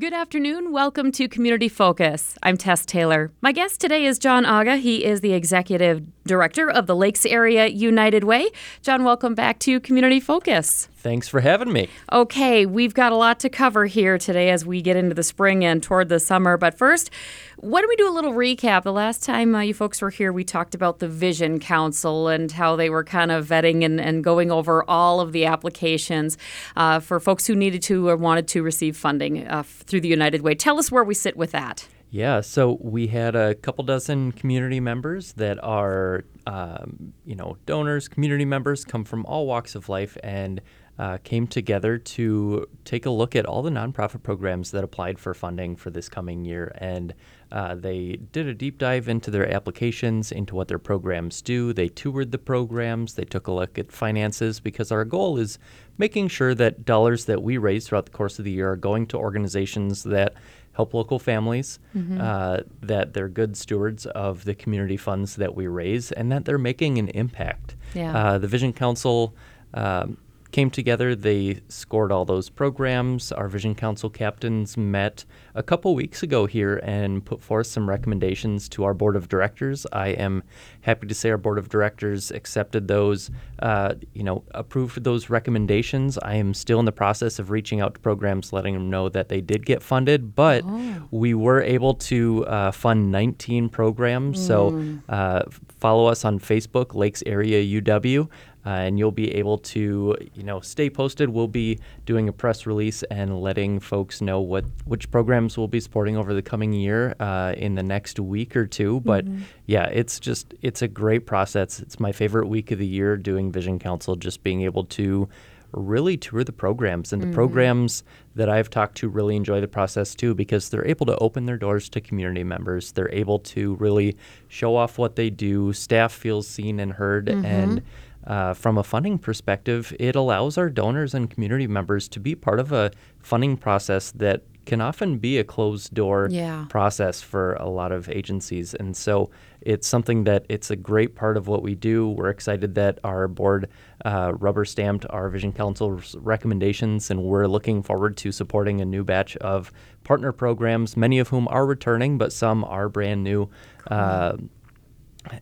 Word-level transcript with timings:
Good 0.00 0.14
afternoon. 0.14 0.70
Welcome 0.70 1.10
to 1.10 1.26
Community 1.26 1.68
Focus. 1.68 2.36
I'm 2.44 2.56
Tess 2.56 2.86
Taylor. 2.86 3.32
My 3.40 3.50
guest 3.50 3.80
today 3.80 4.04
is 4.04 4.20
Jon 4.20 4.46
Aga. 4.46 4.76
He 4.76 5.04
is 5.04 5.22
the 5.22 5.32
executive 5.32 6.06
director 6.28 6.70
of 6.70 6.86
the 6.86 6.94
Lakes 6.94 7.26
Area 7.26 7.66
United 7.66 8.22
Way. 8.22 8.50
Jon, 8.82 9.02
welcome 9.02 9.34
back 9.34 9.58
to 9.60 9.80
Community 9.80 10.20
Focus. 10.20 10.88
Thanks 10.98 11.28
for 11.28 11.40
having 11.40 11.72
me. 11.72 11.88
Okay, 12.12 12.66
we've 12.66 12.92
got 12.92 13.12
a 13.12 13.16
lot 13.16 13.40
to 13.40 13.48
cover 13.48 13.86
here 13.86 14.18
today 14.18 14.50
as 14.50 14.66
we 14.66 14.82
get 14.82 14.96
into 14.96 15.14
the 15.14 15.22
spring 15.22 15.64
and 15.64 15.82
toward 15.82 16.08
the 16.08 16.20
summer. 16.20 16.56
But 16.56 16.76
first, 16.76 17.10
why 17.56 17.80
don't 17.80 17.88
we 17.88 17.96
do 17.96 18.08
a 18.08 18.12
little 18.12 18.32
recap? 18.32 18.82
The 18.82 18.92
last 18.92 19.22
time 19.22 19.54
uh, 19.54 19.60
you 19.60 19.74
folks 19.74 20.02
were 20.02 20.10
here, 20.10 20.32
we 20.32 20.44
talked 20.44 20.74
about 20.74 20.98
the 20.98 21.08
Vision 21.08 21.58
Council 21.60 22.28
and 22.28 22.52
how 22.52 22.76
they 22.76 22.90
were 22.90 23.04
kind 23.04 23.30
of 23.30 23.46
vetting 23.46 23.84
and, 23.84 24.00
and 24.00 24.22
going 24.22 24.50
over 24.50 24.84
all 24.88 25.20
of 25.20 25.32
the 25.32 25.46
applications 25.46 26.36
uh, 26.76 27.00
for 27.00 27.18
folks 27.20 27.46
who 27.46 27.56
needed 27.56 27.82
to 27.82 28.08
or 28.08 28.16
wanted 28.16 28.46
to 28.48 28.62
receive 28.62 28.96
funding 28.96 29.46
uh, 29.46 29.62
through 29.62 30.00
the 30.00 30.08
United 30.08 30.42
Way. 30.42 30.54
Tell 30.54 30.78
us 30.78 30.90
where 30.92 31.04
we 31.04 31.14
sit 31.14 31.36
with 31.36 31.52
that. 31.52 31.88
Yeah, 32.10 32.40
so 32.40 32.78
we 32.80 33.08
had 33.08 33.36
a 33.36 33.54
couple 33.54 33.84
dozen 33.84 34.32
community 34.32 34.80
members 34.80 35.32
that 35.34 35.62
are, 35.62 36.24
um, 36.46 37.12
you 37.26 37.36
know, 37.36 37.58
donors, 37.66 38.08
community 38.08 38.46
members, 38.46 38.84
come 38.84 39.04
from 39.04 39.26
all 39.26 39.46
walks 39.46 39.74
of 39.74 39.90
life, 39.90 40.16
and 40.22 40.62
uh, 40.98 41.18
came 41.18 41.46
together 41.46 41.96
to 41.96 42.66
take 42.84 43.06
a 43.06 43.10
look 43.10 43.36
at 43.36 43.46
all 43.46 43.62
the 43.62 43.70
nonprofit 43.70 44.22
programs 44.22 44.72
that 44.72 44.82
applied 44.82 45.18
for 45.18 45.32
funding 45.32 45.76
for 45.76 45.90
this 45.90 46.08
coming 46.08 46.44
year. 46.44 46.72
And 46.78 47.14
uh, 47.52 47.76
they 47.76 48.18
did 48.32 48.48
a 48.48 48.54
deep 48.54 48.78
dive 48.78 49.08
into 49.08 49.30
their 49.30 49.52
applications, 49.52 50.32
into 50.32 50.56
what 50.56 50.66
their 50.66 50.78
programs 50.78 51.40
do. 51.40 51.72
They 51.72 51.88
toured 51.88 52.32
the 52.32 52.38
programs, 52.38 53.14
they 53.14 53.24
took 53.24 53.46
a 53.46 53.52
look 53.52 53.78
at 53.78 53.92
finances, 53.92 54.60
because 54.60 54.90
our 54.90 55.04
goal 55.04 55.38
is 55.38 55.58
making 55.98 56.28
sure 56.28 56.54
that 56.54 56.84
dollars 56.84 57.26
that 57.26 57.42
we 57.42 57.58
raise 57.58 57.86
throughout 57.86 58.06
the 58.06 58.12
course 58.12 58.38
of 58.38 58.44
the 58.44 58.52
year 58.52 58.72
are 58.72 58.76
going 58.76 59.06
to 59.08 59.18
organizations 59.18 60.02
that 60.04 60.34
help 60.78 60.94
local 60.94 61.18
families, 61.18 61.80
mm-hmm. 61.96 62.20
uh, 62.20 62.58
that 62.80 63.12
they're 63.12 63.28
good 63.28 63.56
stewards 63.56 64.06
of 64.06 64.44
the 64.44 64.54
community 64.54 64.96
funds 64.96 65.34
that 65.34 65.52
we 65.56 65.66
raise, 65.66 66.12
and 66.12 66.30
that 66.30 66.44
they're 66.44 66.64
making 66.72 66.98
an 66.98 67.08
impact. 67.08 67.74
Yeah. 67.94 68.16
Uh, 68.16 68.38
the 68.38 68.46
Vision 68.46 68.72
Council 68.72 69.34
um, 69.74 70.16
came 70.50 70.70
together. 70.70 71.14
They 71.14 71.60
scored 71.68 72.10
all 72.10 72.24
those 72.24 72.48
programs. 72.48 73.32
Our 73.32 73.48
Vision 73.48 73.74
Council 73.74 74.08
captains 74.08 74.76
met 74.76 75.24
a 75.54 75.62
couple 75.62 75.94
weeks 75.94 76.22
ago 76.22 76.46
here 76.46 76.80
and 76.82 77.24
put 77.24 77.42
forth 77.42 77.66
some 77.66 77.88
recommendations 77.88 78.68
to 78.70 78.84
our 78.84 78.94
board 78.94 79.16
of 79.16 79.28
directors. 79.28 79.86
I 79.92 80.08
am 80.08 80.42
happy 80.82 81.06
to 81.06 81.14
say 81.14 81.30
our 81.30 81.36
board 81.36 81.58
of 81.58 81.68
directors 81.68 82.30
accepted 82.30 82.88
those, 82.88 83.30
uh, 83.58 83.94
you 84.14 84.22
know, 84.22 84.42
approved 84.52 85.04
those 85.04 85.28
recommendations. 85.28 86.16
I 86.18 86.36
am 86.36 86.54
still 86.54 86.78
in 86.78 86.86
the 86.86 86.92
process 86.92 87.38
of 87.38 87.50
reaching 87.50 87.80
out 87.80 87.94
to 87.94 88.00
programs, 88.00 88.52
letting 88.52 88.74
them 88.74 88.88
know 88.88 89.10
that 89.10 89.28
they 89.28 89.42
did 89.42 89.66
get 89.66 89.82
funded, 89.82 90.34
but 90.34 90.62
oh. 90.66 91.08
we 91.10 91.34
were 91.34 91.60
able 91.60 91.94
to 91.94 92.46
uh, 92.46 92.70
fund 92.70 93.12
19 93.12 93.68
programs. 93.68 94.38
Mm. 94.38 94.46
So 94.46 95.12
uh, 95.12 95.42
follow 95.78 96.06
us 96.06 96.24
on 96.24 96.38
Facebook, 96.38 96.94
Lakes 96.94 97.22
Area 97.26 97.82
UW 97.82 98.28
uh, 98.68 98.72
and 98.72 98.98
you'll 98.98 99.10
be 99.10 99.34
able 99.34 99.56
to, 99.56 100.14
you 100.34 100.42
know, 100.42 100.60
stay 100.60 100.90
posted. 100.90 101.30
We'll 101.30 101.48
be 101.48 101.78
doing 102.04 102.28
a 102.28 102.34
press 102.34 102.66
release 102.66 103.02
and 103.04 103.40
letting 103.40 103.80
folks 103.80 104.20
know 104.20 104.42
what 104.42 104.66
which 104.84 105.10
programs 105.10 105.56
we'll 105.56 105.68
be 105.68 105.80
supporting 105.80 106.18
over 106.18 106.34
the 106.34 106.42
coming 106.42 106.74
year 106.74 107.14
uh, 107.18 107.54
in 107.56 107.76
the 107.76 107.82
next 107.82 108.20
week 108.20 108.54
or 108.54 108.66
two. 108.66 109.00
But 109.00 109.24
mm-hmm. 109.24 109.44
yeah, 109.64 109.86
it's 109.86 110.20
just 110.20 110.52
it's 110.60 110.82
a 110.82 110.88
great 110.88 111.24
process. 111.24 111.80
It's 111.80 111.98
my 111.98 112.12
favorite 112.12 112.48
week 112.48 112.70
of 112.70 112.78
the 112.78 112.86
year 112.86 113.16
doing 113.16 113.50
Vision 113.50 113.78
Council. 113.78 114.16
Just 114.16 114.42
being 114.42 114.60
able 114.60 114.84
to 114.84 115.30
really 115.72 116.18
tour 116.18 116.44
the 116.44 116.52
programs 116.52 117.12
and 117.12 117.22
the 117.22 117.26
mm-hmm. 117.26 117.34
programs 117.34 118.02
that 118.34 118.50
I've 118.50 118.70
talked 118.70 118.98
to 118.98 119.08
really 119.08 119.36
enjoy 119.36 119.60
the 119.62 119.68
process 119.68 120.14
too 120.14 120.34
because 120.34 120.68
they're 120.68 120.86
able 120.86 121.06
to 121.06 121.16
open 121.18 121.46
their 121.46 121.56
doors 121.56 121.88
to 121.90 122.02
community 122.02 122.44
members. 122.44 122.92
They're 122.92 123.12
able 123.12 123.38
to 123.40 123.76
really 123.76 124.16
show 124.48 124.76
off 124.76 124.98
what 124.98 125.16
they 125.16 125.30
do. 125.30 125.72
Staff 125.72 126.12
feels 126.12 126.46
seen 126.46 126.80
and 126.80 126.92
heard 126.92 127.26
mm-hmm. 127.26 127.44
and 127.44 127.82
uh, 128.28 128.52
from 128.52 128.76
a 128.76 128.84
funding 128.84 129.18
perspective, 129.18 129.94
it 129.98 130.14
allows 130.14 130.58
our 130.58 130.68
donors 130.68 131.14
and 131.14 131.30
community 131.30 131.66
members 131.66 132.08
to 132.08 132.20
be 132.20 132.34
part 132.34 132.60
of 132.60 132.72
a 132.72 132.90
funding 133.18 133.56
process 133.56 134.12
that 134.12 134.42
can 134.66 134.82
often 134.82 135.16
be 135.16 135.38
a 135.38 135.44
closed 135.44 135.94
door 135.94 136.28
yeah. 136.30 136.66
process 136.68 137.22
for 137.22 137.54
a 137.54 137.66
lot 137.66 137.90
of 137.90 138.06
agencies. 138.10 138.74
And 138.74 138.94
so 138.94 139.30
it's 139.62 139.86
something 139.86 140.24
that 140.24 140.44
it's 140.50 140.70
a 140.70 140.76
great 140.76 141.14
part 141.14 141.38
of 141.38 141.48
what 141.48 141.62
we 141.62 141.74
do. 141.74 142.10
We're 142.10 142.28
excited 142.28 142.74
that 142.74 142.98
our 143.02 143.28
board 143.28 143.70
uh, 144.04 144.34
rubber 144.38 144.66
stamped 144.66 145.06
our 145.08 145.30
Vision 145.30 145.54
Council's 145.54 146.14
recommendations, 146.16 147.10
and 147.10 147.22
we're 147.22 147.46
looking 147.46 147.82
forward 147.82 148.18
to 148.18 148.30
supporting 148.30 148.82
a 148.82 148.84
new 148.84 149.04
batch 149.04 149.38
of 149.38 149.72
partner 150.04 150.32
programs, 150.32 150.98
many 150.98 151.18
of 151.18 151.28
whom 151.28 151.48
are 151.48 151.64
returning, 151.64 152.18
but 152.18 152.30
some 152.30 152.62
are 152.64 152.90
brand 152.90 153.24
new. 153.24 153.48
Uh, 153.90 154.36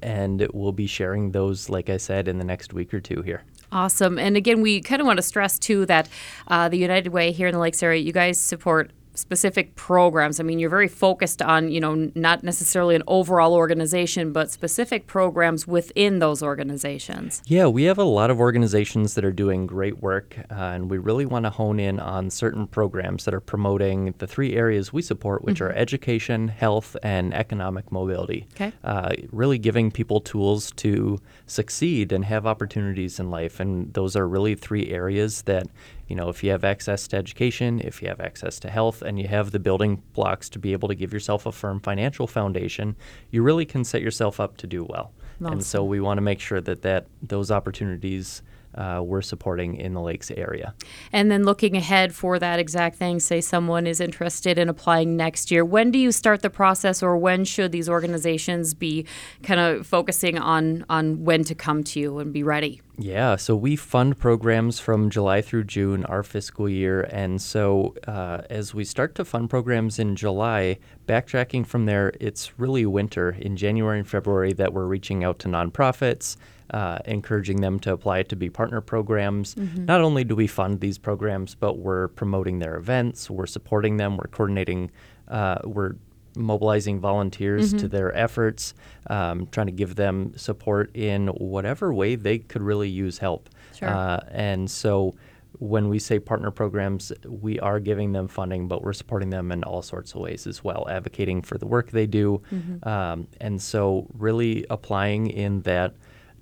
and 0.03 0.47
we'll 0.53 0.73
be 0.73 0.87
sharing 0.87 1.33
those, 1.33 1.69
like 1.69 1.89
I 1.91 1.97
said, 1.97 2.29
in 2.29 2.39
the 2.39 2.45
next 2.45 2.73
week 2.73 2.93
or 2.93 3.01
two 3.01 3.23
here. 3.23 3.43
Awesome. 3.73 4.19
And 4.19 4.37
again, 4.37 4.63
we 4.63 4.81
kind 4.81 5.01
of 5.01 5.07
want 5.07 5.17
to 5.17 5.23
stress 5.23 5.59
too 5.59 5.87
that 5.87 6.09
uh, 6.49 6.69
the 6.69 6.79
United 6.79 7.09
Way 7.09 7.33
here 7.33 7.49
in 7.49 7.53
the 7.53 7.59
Lakes 7.59 7.83
area, 7.83 8.01
you 8.01 8.13
guys 8.13 8.41
support 8.41 8.91
specific 9.17 9.75
programs? 9.75 10.39
I 10.39 10.43
mean, 10.43 10.59
you're 10.59 10.71
very 10.71 10.89
focused 10.89 11.43
on, 11.43 11.71
you 11.71 11.81
know, 11.81 12.11
not 12.15 12.43
necessarily 12.43 12.95
an 12.95 13.03
overall 13.07 13.55
organization, 13.55 14.33
but 14.33 14.51
specific 14.51 15.07
programs 15.07 15.67
within 15.67 16.19
those 16.19 16.43
organizations. 16.43 17.43
Yeah, 17.47 17.67
we 17.67 17.85
have 17.85 17.99
a 17.99 18.05
lot 18.05 18.31
of 18.31 18.39
organizations 18.39 19.15
that 19.15 19.25
are 19.25 19.33
doing 19.33 19.67
great 19.67 20.03
work, 20.03 20.37
uh, 20.51 20.55
and 20.55 20.91
we 20.91 20.99
really 20.99 21.27
want 21.27 21.45
to 21.45 21.51
hone 21.51 21.81
in 21.81 21.99
on 21.99 22.31
certain 22.31 22.67
programs 22.67 23.25
that 23.25 23.35
are 23.35 23.41
promoting 23.41 24.15
the 24.19 24.27
three 24.27 24.55
areas 24.55 24.93
we 24.93 25.03
support, 25.03 25.45
which 25.45 25.57
mm-hmm. 25.57 25.65
are 25.65 25.73
education, 25.73 26.49
health, 26.49 26.97
and 27.03 27.35
economic 27.35 27.91
mobility. 27.91 28.47
Okay. 28.55 28.73
Uh, 28.85 29.13
really 29.33 29.59
giving 29.59 29.91
people 29.91 30.21
tools 30.21 30.71
to 30.73 31.21
succeed 31.47 32.13
and 32.13 32.25
have 32.25 32.47
opportunities 32.47 33.19
in 33.19 33.31
life. 33.31 33.61
And 33.61 33.93
those 33.95 34.17
are 34.17 34.29
really 34.29 34.55
three 34.55 34.91
areas 34.91 35.43
that 35.43 35.67
you 36.09 36.15
know, 36.15 36.29
if 36.29 36.45
you 36.45 36.51
have 36.51 36.65
access 36.65 37.09
to 37.09 37.17
education, 37.17 37.81
if 37.83 38.01
you 38.01 38.09
have 38.09 38.21
access 38.21 38.61
to 38.61 38.71
health, 38.71 39.03
and 39.03 39.19
you 39.19 39.27
have 39.29 39.51
the 39.51 39.59
building 39.59 40.03
blocks 40.13 40.49
to 40.51 40.59
be 40.59 40.73
able 40.73 40.89
to 40.89 40.95
give 40.95 41.13
yourself 41.13 41.47
a 41.47 41.53
firm 41.53 41.81
financial 41.81 42.27
foundation, 42.27 42.97
you 43.31 43.43
really 43.43 43.65
can 43.65 43.85
set 43.85 44.03
yourself 44.03 44.39
up 44.39 44.57
to 44.59 44.67
do 44.67 44.85
well. 44.85 45.13
Awesome. 45.41 45.53
And 45.55 45.65
so 45.65 45.85
we 45.85 46.01
want 46.01 46.19
to 46.19 46.23
make 46.23 46.41
sure 46.41 46.61
that, 46.61 46.83
that 46.83 47.07
those 47.23 47.51
opportunities 47.51 48.43
uh, 48.77 49.03
we're 49.05 49.23
supporting 49.23 49.77
in 49.77 49.95
the 49.95 50.01
lakes 50.01 50.31
area. 50.31 50.75
And 51.13 51.31
then 51.31 51.45
looking 51.45 51.77
ahead 51.77 52.15
for 52.15 52.39
that 52.39 52.59
exact 52.59 52.97
thing, 52.97 53.21
say 53.21 53.41
someone 53.41 53.87
is 53.87 54.01
interested 54.01 54.59
in 54.59 54.69
applying 54.69 55.17
next 55.17 55.51
year, 55.51 55.65
when 55.65 55.91
do 55.91 55.99
you 55.99 56.13
start 56.13 56.43
the 56.43 56.51
process 56.51 57.03
or 57.03 57.17
when 57.17 57.45
should 57.45 57.73
these 57.73 57.89
organizations 57.89 58.75
be 58.75 59.07
kind 59.43 59.61
of 59.61 59.87
focusing 59.87 60.39
on, 60.39 60.85
on 60.89 61.25
when 61.25 61.45
to 61.45 61.55
come 61.55 61.83
to 61.85 62.01
you 62.01 62.19
and 62.19 62.33
be 62.33 62.43
ready? 62.43 62.81
Yeah, 62.99 63.37
so 63.37 63.55
we 63.55 63.77
fund 63.77 64.19
programs 64.19 64.79
from 64.79 65.11
July 65.11 65.43
through 65.43 65.65
June, 65.65 66.05
our 66.07 66.23
fiscal 66.23 66.67
year. 66.67 67.03
And 67.03 67.43
so 67.43 67.95
uh, 68.07 68.43
as 68.49 68.73
we 68.73 68.85
start 68.85 69.15
to 69.17 69.25
fund 69.25 69.51
programs 69.51 69.99
in 69.99 70.17
July, 70.17 70.79
backtracking 71.07 71.67
from 71.67 71.85
there, 71.85 72.15
it's 72.21 72.59
really 72.59 72.87
winter 72.87 73.37
in 73.39 73.57
January 73.57 73.99
and 73.99 74.09
February 74.09 74.55
that 74.55 74.73
we're 74.73 74.87
reaching 74.87 75.25
out 75.25 75.39
to 75.41 75.49
nonprofits 75.49 76.37
uh, 76.71 76.99
encouraging 77.05 77.61
them 77.61 77.79
to 77.81 77.93
apply 77.93 78.23
to 78.25 78.37
be 78.37 78.51
partner 78.51 78.81
programs. 78.81 79.55
Mm-hmm. 79.55 79.85
Not 79.85 80.01
only 80.01 80.25
do 80.25 80.35
we 80.35 80.47
fund 80.47 80.81
these 80.81 80.99
programs, 80.99 81.55
but 81.55 81.79
we're 81.79 82.09
promoting 82.09 82.59
their 82.59 82.77
events, 82.77 83.31
we're 83.31 83.47
supporting 83.47 83.97
them, 83.97 84.17
we're 84.17 84.29
coordinating, 84.29 84.91
uh, 85.29 85.59
we're 85.65 85.95
mobilizing 86.37 87.01
volunteers 87.01 87.71
mm-hmm. 87.71 87.79
to 87.79 87.89
their 87.89 88.15
efforts, 88.17 88.75
um, 89.09 89.47
trying 89.53 89.67
to 89.67 89.73
give 89.73 89.95
them 89.95 90.33
support 90.37 90.95
in 90.95 91.29
whatever 91.29 91.93
way 91.95 92.15
they 92.15 92.39
could 92.39 92.63
really 92.63 92.89
use 92.89 93.19
help. 93.19 93.49
Sure. 93.75 93.89
Uh, 93.89 94.21
and 94.31 94.71
so 94.71 95.15
when 95.59 95.89
we 95.89 95.99
say 95.99 96.19
partner 96.19 96.51
programs, 96.51 97.13
we 97.27 97.59
are 97.61 97.81
giving 97.81 98.13
them 98.13 98.29
funding, 98.29 98.69
but 98.69 98.83
we're 98.83 98.93
supporting 98.93 99.31
them 99.31 99.53
in 99.53 99.65
all 99.65 99.83
sorts 99.83 100.15
of 100.15 100.21
ways 100.21 100.47
as 100.47 100.63
well, 100.63 100.87
advocating 100.91 101.43
for 101.43 101.59
the 101.59 101.67
work 101.67 101.91
they 101.91 102.07
do. 102.07 102.43
Mm-hmm. 102.53 102.87
Um, 102.89 103.29
and 103.41 103.61
so, 103.61 104.07
really 104.15 104.67
applying 104.71 105.29
in 105.29 105.63
that 105.63 105.95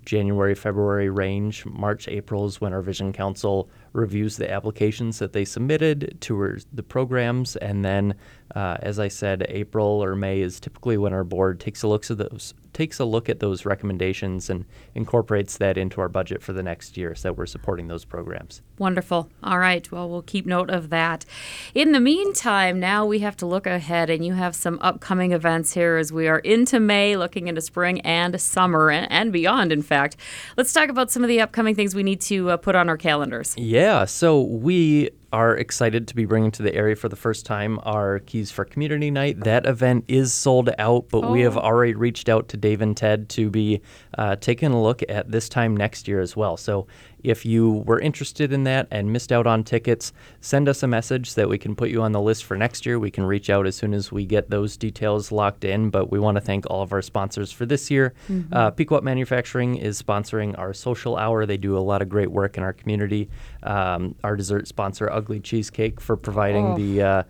January, 0.04 0.54
February 0.54 1.08
range. 1.08 1.64
March, 1.66 2.08
April 2.08 2.46
is 2.46 2.60
when 2.60 2.72
our 2.72 2.82
Vision 2.82 3.12
Council 3.12 3.68
reviews 3.92 4.36
the 4.36 4.50
applications 4.50 5.18
that 5.18 5.32
they 5.32 5.44
submitted 5.44 6.16
to 6.20 6.58
the 6.72 6.82
programs. 6.82 7.56
And 7.56 7.84
then, 7.84 8.14
uh, 8.54 8.76
as 8.80 8.98
I 8.98 9.08
said, 9.08 9.46
April 9.48 10.02
or 10.02 10.14
May 10.14 10.40
is 10.40 10.60
typically 10.60 10.96
when 10.96 11.12
our 11.12 11.24
board 11.24 11.60
takes 11.60 11.82
a 11.82 11.88
look 11.88 12.08
at 12.10 12.18
those 12.18 12.54
takes 12.74 12.98
a 12.98 13.04
look 13.04 13.28
at 13.28 13.38
those 13.38 13.64
recommendations 13.64 14.50
and 14.50 14.64
incorporates 14.94 15.56
that 15.58 15.78
into 15.78 16.00
our 16.00 16.08
budget 16.08 16.42
for 16.42 16.52
the 16.52 16.62
next 16.62 16.96
year 16.96 17.14
so 17.14 17.28
that 17.28 17.34
we're 17.34 17.46
supporting 17.46 17.86
those 17.86 18.04
programs. 18.04 18.60
Wonderful. 18.78 19.30
All 19.42 19.58
right. 19.58 19.90
Well, 19.90 20.10
we'll 20.10 20.22
keep 20.22 20.44
note 20.44 20.70
of 20.70 20.90
that. 20.90 21.24
In 21.72 21.92
the 21.92 22.00
meantime, 22.00 22.80
now 22.80 23.06
we 23.06 23.20
have 23.20 23.36
to 23.38 23.46
look 23.46 23.66
ahead, 23.66 24.10
and 24.10 24.26
you 24.26 24.34
have 24.34 24.56
some 24.56 24.78
upcoming 24.82 25.30
events 25.30 25.72
here 25.72 25.96
as 25.96 26.12
we 26.12 26.26
are 26.26 26.40
into 26.40 26.80
May, 26.80 27.16
looking 27.16 27.46
into 27.46 27.60
spring 27.60 28.00
and 28.00 28.40
summer 28.40 28.90
and, 28.90 29.32
beyond, 29.32 29.70
in 29.70 29.82
fact. 29.82 30.16
Let's 30.56 30.72
talk 30.72 30.88
about 30.88 31.12
some 31.12 31.22
of 31.22 31.28
the 31.28 31.40
upcoming 31.40 31.76
things 31.76 31.94
we 31.94 32.02
need 32.02 32.20
to 32.22 32.50
uh, 32.50 32.56
put 32.56 32.74
on 32.74 32.88
our 32.88 32.98
calendars. 32.98 33.54
Yeah. 33.56 34.04
So 34.04 34.40
we 34.42 35.10
are 35.34 35.56
excited 35.56 36.06
to 36.06 36.14
be 36.14 36.24
bringing 36.24 36.52
to 36.52 36.62
the 36.62 36.72
area 36.76 36.94
for 36.94 37.08
the 37.08 37.16
first 37.16 37.44
time 37.44 37.80
our 37.82 38.20
Keys 38.20 38.52
for 38.52 38.64
Community 38.64 39.10
Night. 39.10 39.40
That 39.40 39.66
event 39.66 40.04
is 40.06 40.32
sold 40.32 40.70
out, 40.78 41.06
but 41.10 41.28
we 41.28 41.40
have 41.40 41.56
Oh. 41.56 41.60
already 41.60 41.94
reached 41.94 42.28
out 42.28 42.48
to 42.50 42.56
Dave 42.56 42.80
and 42.80 42.96
Ted 42.96 43.28
to 43.30 43.50
be 43.50 43.80
uh, 44.16 44.36
taking 44.36 44.70
a 44.70 44.80
look 44.80 45.02
at 45.08 45.32
this 45.32 45.48
time 45.48 45.76
next 45.76 46.06
year 46.06 46.20
as 46.20 46.36
well. 46.36 46.56
So 46.56 46.86
if 47.24 47.44
you 47.44 47.82
were 47.86 47.98
interested 47.98 48.52
in 48.52 48.64
that 48.64 48.86
and 48.90 49.12
missed 49.12 49.32
out 49.32 49.46
on 49.46 49.64
tickets, 49.64 50.12
send 50.40 50.68
us 50.68 50.82
a 50.82 50.86
message 50.86 51.30
so 51.30 51.40
that 51.40 51.48
we 51.48 51.58
can 51.58 51.74
put 51.74 51.88
you 51.90 52.02
on 52.02 52.12
the 52.12 52.20
list 52.20 52.44
for 52.44 52.56
next 52.56 52.84
year. 52.86 52.98
We 52.98 53.10
can 53.10 53.24
reach 53.24 53.50
out 53.50 53.66
as 53.66 53.74
soon 53.74 53.94
as 53.94 54.12
we 54.12 54.26
get 54.26 54.50
those 54.50 54.76
details 54.76 55.32
locked 55.32 55.64
in. 55.64 55.90
But 55.90 56.10
we 56.10 56.18
want 56.20 56.36
to 56.36 56.40
thank 56.40 56.64
all 56.70 56.82
of 56.82 56.92
our 56.92 57.02
sponsors 57.02 57.50
for 57.50 57.66
this 57.66 57.90
year. 57.90 58.12
Uh, 58.52 58.70
Pequot 58.70 59.00
Manufacturing 59.00 59.76
is 59.76 60.00
sponsoring 60.00 60.56
our 60.58 60.72
social 60.74 61.16
hour. 61.16 61.46
They 61.46 61.56
do 61.56 61.76
a 61.76 61.80
lot 61.80 62.02
of 62.02 62.08
great 62.08 62.30
work 62.30 62.56
in 62.56 62.62
our 62.62 62.72
community. 62.72 63.30
Um, 63.62 64.14
our 64.22 64.36
dessert 64.36 64.68
sponsor, 64.68 65.10
Ugly 65.10 65.40
Cheesecake, 65.40 66.00
for 66.00 66.16
providing 66.16 66.66
Oh. 66.66 66.76
the 66.76 67.02
uh, 67.02 67.22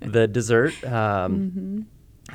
the 0.00 0.26
dessert. 0.26 0.82
Um, 0.84 1.86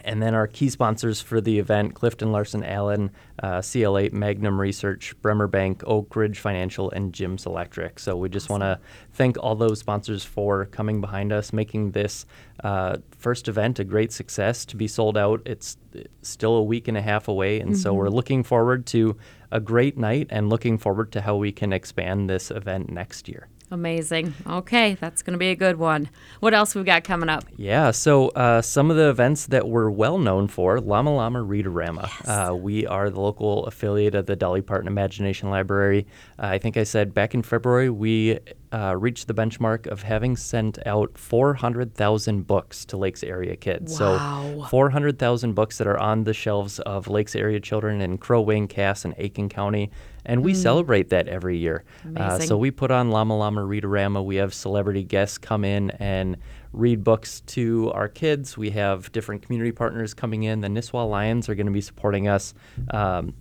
and 0.04 0.22
then 0.22 0.34
our 0.34 0.48
key 0.48 0.70
sponsors 0.70 1.22
for 1.22 1.42
the 1.42 1.60
event 1.60 1.94
Clifton 1.94 2.32
Larson 2.32 2.64
Allen, 2.64 3.12
uh, 3.42 3.60
CL8 3.60 4.14
Magnum 4.14 4.60
Research, 4.60 5.16
Bremer 5.22 5.48
Bank, 5.48 5.84
Oak 5.86 6.16
Ridge 6.16 6.40
Financial, 6.40 6.90
and 6.92 7.14
Jim's 7.14 7.46
Electric. 7.46 8.00
So 8.00 8.16
we 8.16 8.30
just 8.30 8.50
want 8.50 8.64
to 8.64 8.80
thank 9.14 9.38
all 9.38 9.56
those 9.56 9.80
sponsors 9.80 10.24
for 10.24 10.66
coming 10.66 11.02
behind 11.02 11.32
us, 11.32 11.54
making 11.54 11.92
this 11.92 12.26
uh, 12.64 12.98
first 13.12 13.48
event 13.48 13.80
a 13.80 13.84
great 13.84 14.12
success 14.12 14.66
to 14.66 14.76
be 14.76 14.88
sold 14.88 15.18
out. 15.18 15.42
It's 15.46 15.78
still 16.22 16.56
a 16.56 16.64
week 16.64 16.88
and 16.88 16.98
a 16.98 17.02
half 17.02 17.28
away, 17.28 17.60
and 17.60 17.78
so 17.78 17.94
we're 17.94 18.10
looking 18.10 18.44
forward 18.44 18.86
to 18.88 19.18
a 19.52 19.60
great 19.60 19.98
night 19.98 20.28
and 20.30 20.50
looking 20.50 20.78
forward 20.78 21.12
to 21.14 21.22
how 21.22 21.36
we 21.36 21.52
can 21.52 21.74
expand 21.74 22.30
this 22.30 22.52
event 22.52 22.90
next 22.90 23.28
year. 23.28 23.48
Amazing. 23.70 24.34
Okay, 24.48 24.94
that's 24.96 25.22
going 25.22 25.34
to 25.34 25.38
be 25.38 25.50
a 25.50 25.56
good 25.56 25.78
one. 25.78 26.10
What 26.40 26.54
else 26.54 26.74
we've 26.74 26.86
got 26.86 27.04
coming 27.04 27.28
up? 27.28 27.44
Yeah, 27.58 27.92
so 27.92 28.30
uh, 28.30 28.62
some 28.62 28.90
of 28.90 28.96
the 28.96 29.10
events 29.10 29.48
that 29.48 29.68
we're 29.68 29.90
well 29.90 30.18
known 30.18 30.48
for, 30.48 30.80
Llama 30.80 31.14
Llama 31.14 31.40
Readerama. 31.40 32.08
Uh, 32.28 32.56
we 32.56 32.88
are 32.88 33.10
the 33.10 33.20
local 33.20 33.66
affiliate 33.66 34.16
of 34.16 34.26
the 34.26 34.38
Dolly 34.38 34.62
Parton 34.62 34.88
Imagination 34.88 35.50
Library. 35.50 36.08
Uh, 36.40 36.48
I 36.48 36.60
think 36.60 36.78
I 36.78 36.84
said 36.84 37.14
back 37.14 37.34
in 37.34 37.42
February 37.42 37.90
we 37.90 38.40
uh, 38.72 38.96
reached 38.98 39.28
the 39.28 39.34
benchmark 39.34 39.88
of 39.88 40.02
having 40.02 40.36
sent 40.36 40.86
out 40.86 41.18
400,000 41.18 42.48
books 42.48 42.86
to 42.86 42.98
Lakes 42.98 43.24
area 43.24 43.56
kids. 43.56 44.00
Wow. 44.00 44.60
So 44.60 44.66
400,000 44.70 45.54
books 45.54 45.78
that 45.78 45.88
are 45.88 46.00
on 46.00 46.24
the 46.24 46.34
shelves 46.34 46.80
of 46.80 47.08
Lakes 47.08 47.36
area 47.36 47.60
children 47.60 48.02
in 48.02 48.18
Crow 48.18 48.42
Wing, 48.42 48.68
Cass, 48.68 49.06
and 49.06 49.16
Aitkin 49.18 49.50
County. 49.50 49.92
And 50.28 50.44
we 50.44 50.54
celebrate 50.54 51.10
that 51.10 51.28
every 51.28 51.58
year. 51.58 51.84
Uh, 52.16 52.38
so 52.40 52.58
we 52.58 52.70
put 52.70 52.92
on 52.92 53.10
Llama 53.10 53.36
Llama 53.38 53.62
Readerama. 53.62 54.24
We 54.24 54.36
have 54.36 54.54
celebrity 54.54 55.04
guests 55.04 55.38
come 55.38 55.64
in 55.66 55.90
and 55.92 56.38
read 56.74 57.04
books 57.04 57.42
to 57.48 57.92
our 57.94 58.10
kids. 58.10 58.58
We 58.58 58.70
have 58.72 59.12
different 59.12 59.42
community 59.42 59.72
partners 59.72 60.14
coming 60.14 60.44
in. 60.44 60.62
The 60.62 60.68
Nisswa 60.68 61.10
Lions 61.10 61.48
are 61.50 61.56
going 61.56 61.66
to 61.68 61.72
be 61.72 61.82
supporting 61.82 62.28
us. 62.28 62.54
Um, 62.92 63.34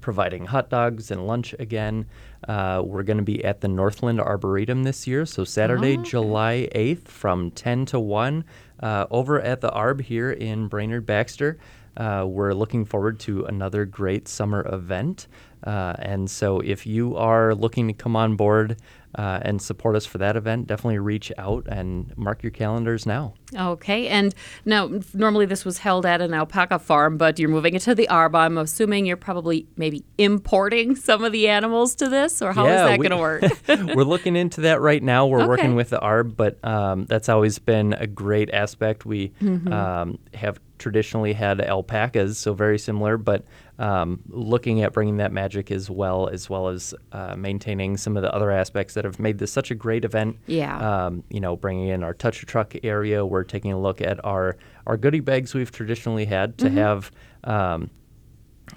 providing 0.00 0.46
hot 0.46 0.70
dogs 0.70 1.10
and 1.10 1.26
lunch 1.26 1.52
again. 1.58 2.06
Uh, 2.46 2.80
we're 2.84 3.02
going 3.02 3.16
to 3.16 3.24
be 3.24 3.44
at 3.44 3.60
the 3.60 3.66
Northland 3.66 4.20
Arboretum 4.20 4.84
this 4.84 5.04
year, 5.08 5.26
so 5.26 5.42
Saturday, 5.42 5.96
Oh, 5.96 6.00
okay. 6.00 6.10
July 6.10 6.68
8th 6.76 7.08
from 7.08 7.50
10 7.50 7.86
to 7.86 7.98
1 7.98 8.44
uh, 8.84 9.06
over 9.10 9.40
at 9.40 9.60
the 9.62 9.70
Arb 9.70 10.00
here 10.02 10.30
in 10.30 10.68
Brainerd 10.68 11.06
Baxter. 11.06 11.58
Uh, 11.96 12.24
we're 12.26 12.52
looking 12.52 12.84
forward 12.84 13.18
to 13.20 13.44
another 13.44 13.84
great 13.84 14.28
summer 14.28 14.66
event. 14.72 15.26
Uh, 15.64 15.94
and 15.98 16.30
so, 16.30 16.60
if 16.60 16.86
you 16.86 17.16
are 17.16 17.54
looking 17.54 17.88
to 17.88 17.94
come 17.94 18.14
on 18.14 18.36
board 18.36 18.76
uh, 19.16 19.40
and 19.42 19.60
support 19.60 19.96
us 19.96 20.06
for 20.06 20.18
that 20.18 20.36
event, 20.36 20.66
definitely 20.66 20.98
reach 20.98 21.32
out 21.38 21.66
and 21.68 22.16
mark 22.16 22.42
your 22.42 22.52
calendars 22.52 23.06
now. 23.06 23.34
Okay, 23.56 24.08
and 24.08 24.34
now 24.64 24.90
normally 25.14 25.46
this 25.46 25.64
was 25.64 25.78
held 25.78 26.04
at 26.04 26.20
an 26.20 26.34
alpaca 26.34 26.78
farm, 26.80 27.16
but 27.16 27.38
you're 27.38 27.48
moving 27.48 27.74
it 27.74 27.82
to 27.82 27.94
the 27.94 28.08
Arba. 28.08 28.38
I'm 28.38 28.58
assuming 28.58 29.06
you're 29.06 29.16
probably 29.16 29.66
maybe 29.76 30.04
importing 30.18 30.96
some 30.96 31.22
of 31.22 31.30
the 31.32 31.48
animals 31.48 31.94
to 31.96 32.08
this, 32.08 32.42
or 32.42 32.52
how 32.52 32.66
is 32.66 32.72
that 32.72 32.96
going 32.96 33.10
to 33.10 33.16
work? 33.16 33.42
we're 33.94 34.02
looking 34.04 34.34
into 34.34 34.62
that 34.62 34.80
right 34.80 35.02
now. 35.02 35.26
We're 35.26 35.36
Okay. 35.42 35.48
working 35.48 35.74
with 35.76 35.90
the 35.90 35.98
ARB, 36.00 36.34
but 36.36 36.64
um, 36.64 37.04
that's 37.06 37.28
always 37.28 37.58
been 37.60 37.92
a 37.94 38.06
great 38.06 38.50
aspect. 38.52 39.06
We 39.06 39.32
Mm-hmm. 39.40 39.72
um, 39.72 40.18
have 40.34 40.58
traditionally 40.78 41.32
had 41.32 41.60
alpacas, 41.60 42.36
so 42.38 42.52
very 42.52 42.78
similar, 42.78 43.16
but 43.16 43.44
um, 43.78 44.20
looking 44.28 44.82
at 44.82 44.92
bringing 44.92 45.18
that 45.18 45.32
magic 45.32 45.70
as 45.70 45.88
well, 45.90 46.28
as 46.28 46.48
well 46.50 46.68
as 46.68 46.94
uh, 47.12 47.34
maintaining 47.36 47.96
some 47.96 48.16
of 48.16 48.22
the 48.22 48.34
other 48.34 48.50
aspects 48.50 48.94
that 48.94 49.04
have 49.04 49.18
made 49.18 49.38
this 49.38 49.52
such 49.52 49.70
a 49.70 49.74
great 49.74 50.04
event. 50.04 50.36
Yeah. 50.46 51.06
Um, 51.06 51.22
you 51.30 51.40
know, 51.40 51.56
bringing 51.56 51.88
in 51.88 52.02
our 52.02 52.14
touch 52.14 52.42
a 52.42 52.46
truck 52.46 52.74
area. 52.82 53.24
We're 53.36 53.44
taking 53.44 53.72
a 53.72 53.78
look 53.80 54.00
at 54.00 54.22
our 54.24 54.56
our 54.86 54.96
goodie 54.96 55.20
bags 55.20 55.54
we've 55.54 55.70
traditionally 55.72 56.24
had 56.26 56.58
to 56.58 56.66
Mm-hmm. 56.66 56.76
have. 56.78 57.10
Um, 57.44 57.90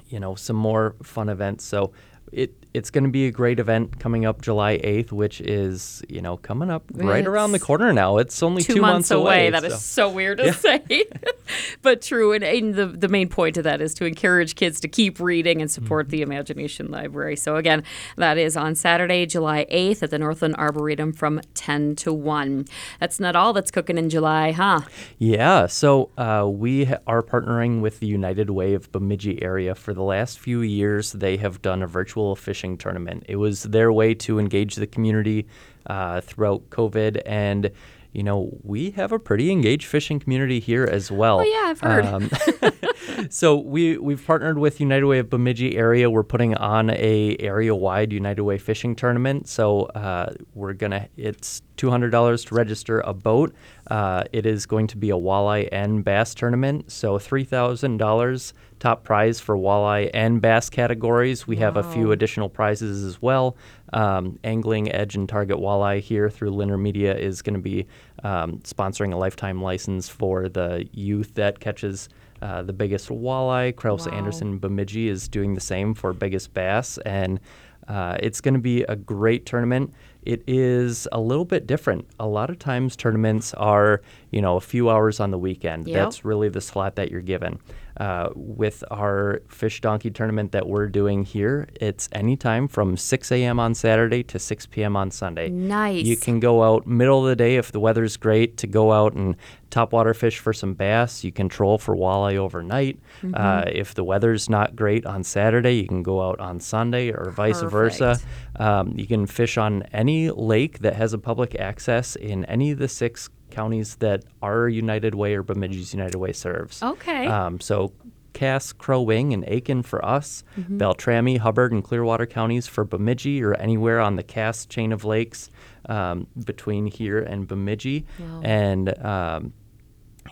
you 0.07 0.19
know 0.19 0.35
some 0.35 0.55
more 0.55 0.95
fun 1.01 1.29
events. 1.29 1.65
So 1.65 1.91
it 2.31 2.53
it's 2.73 2.91
going 2.91 3.03
to 3.03 3.09
be 3.09 3.25
a 3.25 3.31
great 3.31 3.59
event 3.59 3.99
coming 3.99 4.25
up 4.27 4.43
July 4.43 4.77
8th, 4.77 5.11
which 5.11 5.41
is 5.41 6.03
you 6.07 6.21
know 6.21 6.37
coming 6.37 6.69
up 6.69 6.83
right 6.93 7.25
around 7.25 7.51
the 7.51 7.59
corner 7.59 7.91
now. 7.93 8.17
It's 8.17 8.41
only 8.43 8.61
two, 8.61 8.75
two, 8.75 8.81
months, 8.81 9.09
away. 9.11 9.49
That 9.49 9.61
so- 9.61 9.67
is 9.67 9.81
so 9.83 10.09
weird 10.09 10.37
to 10.37 10.53
say, 10.53 11.05
but 11.81 12.01
true. 12.01 12.33
And, 12.33 12.43
and 12.43 12.75
the 12.75 12.85
the 12.85 13.07
main 13.07 13.29
point 13.29 13.57
of 13.57 13.63
that 13.63 13.81
is 13.81 13.93
to 13.95 14.05
encourage 14.05 14.55
kids 14.55 14.79
to 14.81 14.87
keep 14.87 15.19
reading 15.19 15.61
and 15.61 15.69
support 15.69 15.89
Mm-hmm. 16.07 16.11
the 16.11 16.21
Imagination 16.21 16.91
Library. 16.91 17.35
So 17.35 17.55
again, 17.55 17.83
that 18.15 18.37
is 18.37 18.55
on 18.55 18.75
Saturday, 18.75 19.25
July 19.25 19.65
eighth, 19.69 20.03
at 20.03 20.11
the 20.11 20.19
Northland 20.19 20.55
Arboretum 20.57 21.13
from 21.13 21.41
ten 21.55 21.95
to 21.97 22.13
one. 22.13 22.65
That's 22.99 23.19
not 23.19 23.35
all 23.35 23.53
that's 23.53 23.71
cooking 23.71 23.97
in 23.97 24.09
July, 24.09 24.51
huh? 24.51 24.81
Yeah, 25.17 25.65
so 25.65 26.11
uh, 26.17 26.47
we 26.51 26.85
ha- 26.85 26.97
are 27.07 27.23
partnering 27.23 27.81
with 27.81 27.99
the 27.99 28.07
United 28.07 28.49
Way 28.51 28.75
of 28.75 28.91
Bemidji 28.91 29.41
area. 29.41 29.73
For 29.75 29.93
the 29.93 30.03
last 30.03 30.39
few 30.39 30.61
years, 30.61 31.11
they 31.13 31.37
have 31.37 31.61
done 31.61 31.81
a 31.81 31.87
virtual 31.87 32.18
fishing 32.35 32.77
tournament. 32.77 33.23
It 33.27 33.37
was 33.37 33.63
their 33.63 33.91
way 33.91 34.13
to 34.15 34.39
engage 34.39 34.75
the 34.75 34.87
community 34.87 35.47
uh, 35.87 36.21
throughout 36.21 36.69
COVID, 36.69 37.21
and 37.25 37.71
you 38.11 38.23
know 38.23 38.57
we 38.63 38.91
have 38.91 39.11
a 39.11 39.19
pretty 39.19 39.51
engaged 39.51 39.85
fishing 39.85 40.19
community 40.19 40.59
here 40.59 40.85
as 40.85 41.11
well. 41.11 41.39
Oh, 41.39 41.43
yeah, 41.43 41.63
I've 41.67 41.79
heard. 41.79 42.05
Um, 42.05 42.29
so 43.29 43.55
we 43.55 43.97
we've 43.97 44.25
partnered 44.25 44.57
with 44.57 44.79
United 44.79 45.05
Way 45.05 45.19
of 45.19 45.29
Bemidji 45.29 45.77
area. 45.77 46.09
We're 46.09 46.23
putting 46.23 46.55
on 46.55 46.89
a 46.91 47.35
area 47.39 47.75
wide 47.75 48.11
United 48.11 48.43
Way 48.43 48.57
fishing 48.57 48.95
tournament. 48.95 49.47
So 49.47 49.83
uh, 49.87 50.33
we're 50.53 50.73
gonna 50.73 51.07
it's 51.17 51.61
two 51.77 51.89
hundred 51.89 52.11
dollars 52.11 52.43
to 52.45 52.55
register 52.55 53.01
a 53.01 53.13
boat. 53.13 53.53
Uh, 53.89 54.23
it 54.31 54.45
is 54.45 54.65
going 54.65 54.87
to 54.87 54.97
be 54.97 55.09
a 55.09 55.17
walleye 55.17 55.69
and 55.71 56.03
bass 56.03 56.33
tournament. 56.33 56.91
So 56.91 57.19
three 57.19 57.43
thousand 57.43 57.97
dollars 57.97 58.53
top 58.79 59.03
prize 59.03 59.39
for 59.39 59.57
walleye 59.57 60.09
and 60.13 60.41
bass 60.41 60.69
categories. 60.69 61.45
We 61.45 61.57
have 61.57 61.75
a 61.77 61.83
few 61.83 62.11
additional 62.11 62.49
prizes 62.49 63.03
as 63.03 63.21
well. 63.21 63.57
Um, 63.93 64.39
Angling 64.43 64.91
Edge 64.91 65.15
and 65.15 65.27
Target 65.27 65.57
Walleye 65.57 66.01
here 66.01 66.29
through 66.29 66.51
Lindner 66.51 66.77
Media 66.77 67.15
is 67.15 67.41
going 67.41 67.55
to 67.55 67.61
be 67.61 67.87
um, 68.23 68.59
sponsoring 68.59 69.13
a 69.13 69.17
lifetime 69.17 69.61
license 69.61 70.09
for 70.09 70.49
the 70.49 70.87
youth 70.93 71.33
that 71.35 71.59
catches 71.59 72.09
uh, 72.41 72.61
the 72.61 72.73
biggest 72.73 73.09
walleye. 73.09 73.75
Kraus 73.75 74.07
Wow. 74.07 74.13
Anderson 74.17 74.59
Bemidji 74.59 75.09
is 75.09 75.27
doing 75.27 75.55
the 75.55 75.61
same 75.61 75.93
for 75.93 76.13
biggest 76.13 76.53
bass, 76.53 76.97
and 76.99 77.39
uh, 77.87 78.17
it's 78.21 78.39
going 78.39 78.53
to 78.53 78.59
be 78.59 78.83
a 78.83 78.95
great 78.95 79.45
tournament. 79.45 79.93
It 80.23 80.43
is 80.47 81.07
a 81.11 81.19
little 81.19 81.45
bit 81.45 81.65
different. 81.65 82.07
A 82.19 82.27
lot 82.27 82.49
of 82.49 82.59
times 82.59 82.95
tournaments 82.95 83.53
are, 83.55 84.01
you 84.31 84.41
know, 84.41 84.55
a 84.57 84.61
few 84.61 84.89
hours 84.89 85.19
on 85.19 85.31
the 85.31 85.37
weekend. 85.37 85.87
Yep. 85.87 85.95
That's 85.95 86.25
really 86.25 86.49
the 86.49 86.61
slot 86.61 86.95
that 86.95 87.11
you're 87.11 87.21
given. 87.21 87.59
Uh, 87.97 88.29
with 88.33 88.81
our 88.91 89.41
FishDonkey 89.49 90.13
tournament 90.13 90.53
that 90.53 90.67
we're 90.67 90.87
doing 90.87 91.25
here, 91.25 91.67
it's 91.81 92.07
anytime 92.13 92.67
from 92.67 92.95
6 92.95 93.31
a.m. 93.33 93.59
on 93.59 93.73
Saturday 93.73 94.23
to 94.23 94.39
6 94.39 94.65
p.m. 94.67 94.95
on 94.95 95.11
Sunday. 95.11 95.49
Nice. 95.49 96.05
You 96.05 96.15
can 96.15 96.39
go 96.39 96.63
out 96.63 96.87
middle 96.87 97.23
of 97.23 97.29
the 97.29 97.35
day 97.35 97.57
if 97.57 97.73
the 97.73 97.79
weather's 97.79 98.15
great 98.15 98.55
to 98.57 98.67
go 98.67 98.93
out 98.93 99.15
and 99.15 99.35
topwater 99.69 100.15
fish 100.15 100.39
for 100.39 100.53
some 100.53 100.75
bass. 100.75 101.25
You 101.25 101.33
can 101.33 101.49
troll 101.49 101.77
for 101.77 101.93
walleye 101.93 102.37
overnight. 102.37 102.99
Mm-hmm. 103.21 103.33
Uh, 103.35 103.63
if 103.67 103.93
the 103.95 104.03
weather's 104.05 104.49
not 104.49 104.77
great 104.77 105.05
on 105.05 105.23
Saturday, 105.23 105.73
you 105.73 105.87
can 105.87 106.01
go 106.01 106.21
out 106.21 106.39
on 106.39 106.61
Sunday 106.61 107.09
or 107.09 107.31
vice 107.31 107.61
versa. 107.61 108.17
Um, 108.55 108.93
you 108.95 109.07
can 109.07 109.25
fish 109.25 109.57
on 109.57 109.83
any 109.91 110.29
lake 110.29 110.79
that 110.79 110.95
has 110.95 111.11
a 111.11 111.17
public 111.17 111.55
access 111.59 112.15
in 112.15 112.45
any 112.45 112.71
of 112.71 112.79
the 112.79 112.87
six 112.87 113.29
counties 113.51 113.95
that 113.97 114.23
our 114.41 114.67
United 114.69 115.15
Way 115.15 115.35
or 115.35 115.43
Bemidji's 115.43 115.93
United 115.93 116.17
Way 116.17 116.33
serves. 116.33 116.81
Okay. 116.83 117.27
Um, 117.27 117.59
so 117.59 117.91
Cass, 118.33 118.71
Crow 118.71 119.01
Wing, 119.01 119.33
and 119.33 119.43
Aitkin 119.45 119.83
for 119.83 120.03
us, 120.05 120.43
Mm-hmm. 120.57 120.77
Beltrami, 120.77 121.37
Hubbard, 121.37 121.71
and 121.71 121.83
Clearwater 121.83 122.25
counties 122.25 122.67
for 122.67 122.83
Bemidji 122.85 123.43
or 123.43 123.53
anywhere 123.55 123.99
on 123.99 124.15
the 124.15 124.23
Cass 124.23 124.65
chain 124.65 124.91
of 124.91 125.03
lakes 125.03 125.49
um, 125.87 126.27
between 126.45 126.85
here 126.85 127.19
and 127.19 127.47
Bemidji. 127.47 128.05
Wow. 128.19 128.41
And 128.43 129.05
um, 129.05 129.53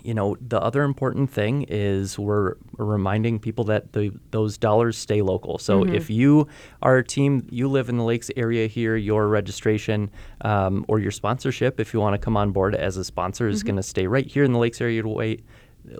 you 0.03 0.13
know, 0.13 0.35
the 0.39 0.61
other 0.61 0.83
important 0.83 1.29
thing 1.29 1.65
is 1.69 2.17
we're 2.19 2.55
reminding 2.77 3.39
people 3.39 3.63
that 3.65 3.93
the, 3.93 4.11
those 4.31 4.57
dollars 4.57 4.97
stay 4.97 5.21
local. 5.21 5.57
So 5.57 5.83
Mm-hmm. 5.83 5.95
if 5.95 6.09
you 6.09 6.47
are 6.81 6.97
a 6.97 7.03
team, 7.03 7.47
you 7.51 7.67
live 7.67 7.89
in 7.89 7.97
the 7.97 8.03
Lakes 8.03 8.31
area 8.35 8.67
here, 8.67 8.95
your 8.95 9.27
registration 9.27 10.09
um, 10.41 10.85
or 10.87 10.99
your 10.99 11.11
sponsorship, 11.11 11.79
if 11.79 11.93
you 11.93 11.99
want 11.99 12.13
to 12.13 12.17
come 12.17 12.37
on 12.37 12.51
board 12.51 12.75
as 12.75 12.97
a 12.97 13.03
sponsor, 13.03 13.47
is 13.47 13.59
Mm-hmm. 13.59 13.67
going 13.67 13.75
to 13.77 13.83
stay 13.83 14.07
right 14.07 14.25
here 14.25 14.43
in 14.43 14.53
the 14.53 14.59
Lakes 14.59 14.81
area. 14.81 15.05
Way, 15.07 15.39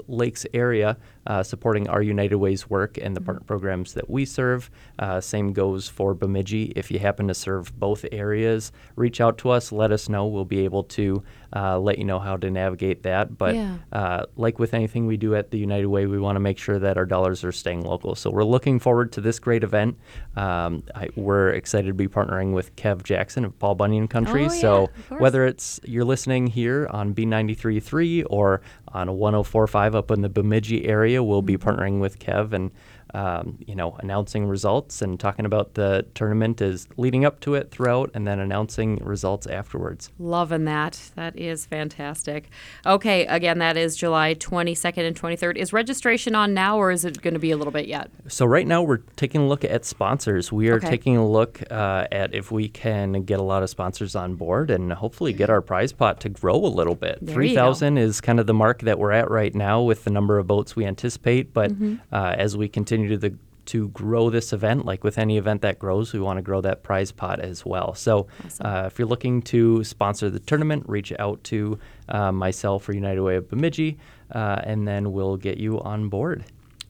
Lakes 0.07 0.45
area, 0.53 0.97
uh, 1.27 1.43
supporting 1.43 1.87
our 1.87 2.01
United 2.01 2.35
Way's 2.37 2.67
work 2.69 2.97
and 2.97 3.15
the 3.15 3.21
partner 3.21 3.43
programs 3.45 3.93
that 3.93 4.09
we 4.09 4.25
serve. 4.25 4.71
Uh, 4.97 5.21
same 5.21 5.53
goes 5.53 5.87
for 5.87 6.13
Bemidji. 6.15 6.73
If 6.75 6.89
you 6.89 6.97
happen 6.99 7.27
to 7.27 7.33
serve 7.35 7.77
both 7.79 8.03
areas, 8.11 8.71
reach 8.95 9.21
out 9.21 9.37
to 9.39 9.51
us. 9.51 9.71
Let 9.71 9.91
us 9.91 10.09
know. 10.09 10.25
We'll 10.25 10.45
be 10.45 10.63
able 10.65 10.83
to 10.85 11.23
uh, 11.55 11.77
let 11.79 11.97
you 11.97 12.03
know 12.05 12.19
how 12.19 12.37
to 12.37 12.49
navigate 12.49 13.03
that. 13.03 13.37
But 13.37 13.55
Yeah. 13.55 13.77
uh, 13.91 14.25
like 14.35 14.57
with 14.59 14.73
anything 14.73 15.05
we 15.05 15.17
do 15.17 15.35
at 15.35 15.51
the 15.51 15.57
United 15.59 15.87
Way, 15.87 16.05
we 16.07 16.17
want 16.19 16.35
to 16.37 16.39
make 16.39 16.57
sure 16.57 16.79
that 16.79 16.97
our 16.97 17.05
dollars 17.05 17.43
are 17.43 17.51
staying 17.51 17.83
local. 17.83 18.15
So 18.15 18.29
we're 18.31 18.43
looking 18.43 18.79
forward 18.79 19.11
to 19.13 19.21
this 19.21 19.37
great 19.39 19.63
event. 19.63 19.97
Um, 20.35 20.83
I, 20.95 21.09
we're 21.15 21.49
excited 21.49 21.87
to 21.87 21.93
be 21.93 22.07
partnering 22.07 22.53
with 22.53 22.75
Kev 22.75 23.03
Jackson 23.03 23.45
of 23.45 23.57
Paul 23.59 23.75
Bunyan 23.75 24.07
Country. 24.07 24.41
Oh, 24.47 24.53
yeah, 24.53 24.61
so 24.61 24.89
whether 25.09 25.45
it's 25.45 25.79
you're 25.83 26.05
listening 26.05 26.47
here 26.47 26.87
on 26.91 27.13
B93.3 27.13 28.25
or 28.29 28.61
on 28.93 29.07
104.5 29.09 29.95
up 29.95 30.11
in 30.11 30.21
the 30.21 30.29
Bemidji 30.29 30.85
area, 31.17 31.23
we'll 31.23 31.41
be 31.41 31.57
partnering 31.57 31.99
with 31.99 32.19
Kev 32.19 32.53
and 32.53 32.71
um, 33.13 33.57
you 33.65 33.75
know 33.75 33.95
announcing 33.99 34.45
results 34.45 35.01
and 35.01 35.19
talking 35.19 35.45
about 35.45 35.73
the 35.75 36.05
tournament 36.13 36.61
is 36.61 36.87
leading 36.97 37.25
up 37.25 37.39
to 37.41 37.55
it 37.55 37.71
throughout, 37.71 38.11
and 38.13 38.27
then 38.27 38.39
announcing 38.39 38.97
results 38.97 39.47
afterwards. 39.47 40.11
Loving 40.19 40.65
that. 40.65 41.11
That 41.15 41.35
is 41.37 41.65
fantastic. 41.65 42.49
Okay, 42.85 43.25
again, 43.27 43.59
that 43.59 43.77
is 43.77 43.95
July 43.95 44.33
22nd 44.35 45.07
and 45.07 45.15
23rd. 45.19 45.57
Is 45.57 45.71
registration 45.73 46.35
on 46.35 46.53
now 46.53 46.77
or 46.77 46.91
is 46.91 47.05
it 47.05 47.21
going 47.21 47.33
to 47.33 47.39
be 47.39 47.51
a 47.51 47.57
little 47.57 47.71
bit 47.71 47.87
yet? 47.87 48.09
So 48.27 48.45
right 48.45 48.67
now 48.67 48.81
we're 48.81 48.97
taking 49.15 49.41
a 49.41 49.47
look 49.47 49.63
at 49.63 49.85
sponsors. 49.85 50.51
We 50.51 50.69
are 50.69 50.75
Okay. 50.77 50.89
taking 50.89 51.17
a 51.17 51.27
look 51.27 51.61
uh, 51.71 52.07
at 52.11 52.33
if 52.35 52.51
we 52.51 52.67
can 52.69 53.23
get 53.23 53.39
a 53.39 53.43
lot 53.43 53.63
of 53.63 53.69
sponsors 53.69 54.15
on 54.15 54.35
board 54.35 54.69
and 54.69 54.91
hopefully 54.93 55.33
get 55.33 55.49
our 55.49 55.61
prize 55.61 55.91
pot 55.93 56.19
to 56.21 56.29
grow 56.29 56.55
a 56.55 56.67
little 56.67 56.95
bit. 56.95 57.19
There 57.21 57.29
you 57.29 57.33
Three 57.33 57.49
go. 57.49 57.55
thousand 57.55 57.97
is 57.97 58.21
kind 58.21 58.39
of 58.39 58.47
the 58.47 58.53
mark 58.53 58.81
that 58.81 58.99
we're 58.99 59.11
at 59.11 59.29
right 59.31 59.53
now 59.55 59.81
with 59.81 60.03
the 60.03 60.09
number 60.11 60.37
of 60.37 60.47
boats 60.47 60.75
we 60.75 60.85
anticipate. 60.85 61.53
But 61.53 61.67
Mm-hmm. 61.71 61.95
uh, 62.11 62.33
as 62.37 62.55
we 62.57 62.67
continue 62.69 62.96
to 63.07 63.17
the 63.17 63.35
to 63.67 63.89
grow 63.89 64.29
this 64.29 64.53
event, 64.53 64.85
like 64.85 65.03
with 65.03 65.17
any 65.17 65.37
event 65.37 65.61
that 65.61 65.77
grows, 65.77 66.13
we 66.13 66.21
want 66.21 66.37
to 66.37 66.41
grow 66.41 66.61
that 66.61 66.83
prize 66.83 67.11
pot 67.11 67.41
as 67.41 67.65
well. 67.65 67.93
So, 67.95 68.27
uh, 68.61 68.83
if 68.87 68.97
you're 68.97 69.07
looking 69.09 69.41
to 69.41 69.83
sponsor 69.83 70.29
the 70.29 70.39
tournament, 70.39 70.85
reach 70.87 71.11
out 71.19 71.43
to 71.45 71.77
uh, 72.07 72.31
myself 72.31 72.87
or 72.87 72.93
United 72.93 73.21
Way 73.21 73.35
of 73.35 73.49
Bemidji, 73.49 73.97
uh, 74.33 74.61
and 74.63 74.87
then 74.87 75.11
we'll 75.11 75.35
get 75.35 75.57
you 75.57 75.81
on 75.81 76.07
board. 76.07 76.45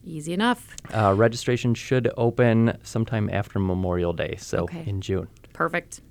Easy 0.06 0.32
enough. 0.32 0.76
Uh, 0.94 1.12
registration 1.16 1.74
should 1.74 2.12
open 2.16 2.78
sometime 2.84 3.28
after 3.32 3.58
Memorial 3.58 4.12
Day, 4.12 4.36
so 4.38 4.58
Okay. 4.62 4.84
in 4.86 5.00
June. 5.00 5.26
Perfect. 5.58 6.02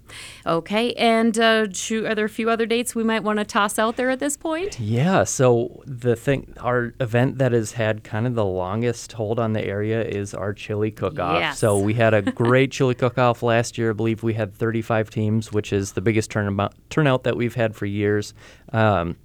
Okay, 0.46 0.92
and 0.96 1.40
uh, 1.40 1.68
are 1.92 2.16
there 2.16 2.26
a 2.26 2.30
few 2.30 2.50
other 2.50 2.66
dates 2.66 2.94
we 2.94 3.04
might 3.06 3.24
want 3.24 3.40
to 3.40 3.46
toss 3.46 3.80
out 3.80 3.96
there 3.96 4.10
at 4.10 4.20
this 4.20 4.36
point? 4.36 4.78
Yeah, 4.78 5.24
so 5.24 5.82
the 5.86 6.18
thing, 6.18 6.54
our 6.60 6.94
event 7.00 7.38
that 7.38 7.54
has 7.54 7.72
had 7.72 8.04
kind 8.04 8.28
of 8.28 8.36
the 8.36 8.44
longest 8.44 9.14
hold 9.14 9.40
on 9.40 9.54
the 9.54 9.64
area 9.64 10.04
is 10.04 10.34
our 10.34 10.54
chili 10.54 10.92
cook-off. 10.92 11.40
Yes. 11.40 11.60
So 11.60 11.80
we 11.80 11.94
had 11.94 12.14
a 12.14 12.22
great 12.34 12.74
chili 12.74 12.94
cook-off 12.94 13.42
last 13.42 13.78
year. 13.78 13.92
I 13.92 13.94
believe 13.94 14.22
we 14.22 14.34
had 14.34 14.54
35 14.54 15.10
teams, 15.10 15.54
which 15.54 15.72
is 15.72 15.94
the 15.94 16.02
biggest 16.02 16.30
turnabout, 16.30 16.74
turnout 16.90 17.24
that 17.24 17.38
we've 17.38 17.56
had 17.56 17.74
for 17.74 17.86
years. 17.86 18.34
Um, 18.74 19.16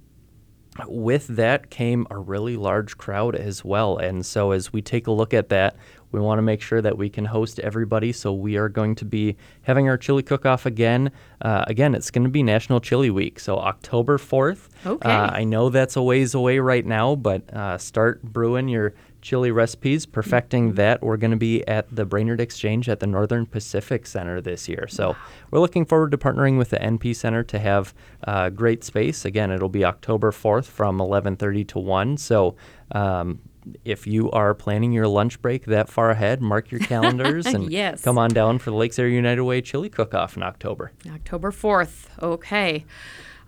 with 0.87 1.27
that 1.27 1.69
came 1.69 2.07
a 2.09 2.17
really 2.17 2.55
large 2.55 2.97
crowd 2.97 3.35
as 3.35 3.65
well. 3.65 3.97
And 3.97 4.25
so 4.25 4.51
as 4.51 4.71
we 4.71 4.81
take 4.81 5.05
a 5.05 5.11
look 5.11 5.33
at 5.33 5.49
that, 5.49 5.75
we 6.13 6.19
want 6.19 6.37
to 6.37 6.43
make 6.43 6.61
sure 6.61 6.81
that 6.81 6.97
we 6.97 7.09
can 7.09 7.25
host 7.25 7.59
everybody. 7.59 8.13
So 8.13 8.31
we 8.31 8.55
are 8.55 8.69
going 8.69 8.95
to 8.95 9.05
be 9.05 9.35
having 9.63 9.89
our 9.89 9.97
chili 9.97 10.23
cook 10.23 10.45
off 10.45 10.65
again. 10.65 11.11
Uh, 11.41 11.65
again, 11.67 11.95
it's 11.95 12.11
going 12.11 12.23
to 12.23 12.29
be 12.29 12.43
National 12.43 12.79
Chili 12.79 13.09
Week. 13.09 13.39
So 13.39 13.57
October 13.57 14.17
4th. 14.17 14.69
Okay. 14.85 15.09
Uh, 15.09 15.31
I 15.31 15.43
know 15.43 15.69
that's 15.69 15.95
a 15.95 16.03
ways 16.03 16.35
away 16.35 16.59
right 16.59 16.85
now, 16.85 17.15
but 17.15 17.51
uh, 17.51 17.77
start 17.79 18.21
brewing 18.21 18.69
your 18.69 18.93
chili 19.23 19.49
recipes, 19.49 20.05
perfecting 20.05 20.73
that. 20.73 21.01
We're 21.01 21.17
going 21.17 21.31
to 21.31 21.37
be 21.37 21.67
at 21.67 21.93
the 21.93 22.05
Brainerd 22.05 22.39
Exchange 22.39 22.89
at 22.89 22.99
the 22.99 23.07
Northern 23.07 23.47
Pacific 23.47 24.05
Center 24.05 24.39
this 24.39 24.69
year. 24.69 24.87
So 24.87 25.15
we're 25.49 25.61
looking 25.61 25.85
forward 25.85 26.11
to 26.11 26.17
partnering 26.17 26.59
with 26.59 26.69
the 26.69 26.77
NP 26.77 27.15
Center 27.15 27.41
to 27.43 27.57
have 27.57 27.93
uh, 28.27 28.49
great 28.49 28.83
space. 28.83 29.25
Again, 29.25 29.49
it'll 29.49 29.69
be 29.69 29.83
October 29.83 30.31
4th 30.31 30.65
from 30.65 30.99
11:30 30.99 31.67
to 31.69 31.79
1. 31.79 32.17
So. 32.17 32.55
Um, 32.91 33.39
if 33.85 34.05
you 34.07 34.29
are 34.31 34.53
planning 34.53 34.91
your 34.91 35.07
lunch 35.07 35.41
break 35.41 35.65
that 35.65 35.89
far 35.89 36.09
ahead, 36.09 36.41
mark 36.41 36.71
your 36.71 36.79
calendars 36.93 37.45
and 37.45 37.71
Yes. 37.71 38.01
come 38.03 38.17
on 38.17 38.29
down 38.31 38.59
for 38.59 38.69
the 38.71 38.75
Lakes 38.75 38.97
Area 38.99 39.15
United 39.15 39.43
Way 39.43 39.61
Chili 39.61 39.89
Cook-Off 39.89 40.35
in 40.37 40.43
October. 40.43 40.91
October 41.13 41.51
4th. 41.51 42.07
Okay. 42.21 42.85